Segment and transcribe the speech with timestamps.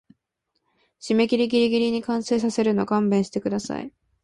[0.99, 3.93] 締切ギリギリに完成させるの勘弁してください